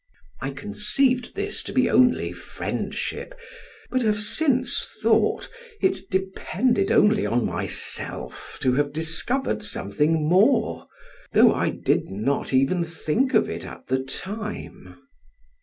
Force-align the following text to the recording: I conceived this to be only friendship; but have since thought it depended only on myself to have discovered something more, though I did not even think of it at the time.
I 0.41 0.49
conceived 0.49 1.35
this 1.35 1.61
to 1.61 1.71
be 1.71 1.87
only 1.87 2.33
friendship; 2.33 3.37
but 3.91 4.01
have 4.01 4.19
since 4.19 4.83
thought 4.99 5.47
it 5.79 6.09
depended 6.09 6.89
only 6.91 7.27
on 7.27 7.45
myself 7.45 8.57
to 8.61 8.73
have 8.73 8.93
discovered 8.93 9.61
something 9.61 10.27
more, 10.27 10.87
though 11.33 11.53
I 11.53 11.69
did 11.69 12.09
not 12.09 12.51
even 12.51 12.83
think 12.83 13.35
of 13.35 13.47
it 13.47 13.63
at 13.63 13.85
the 13.89 13.99
time. 13.99 14.97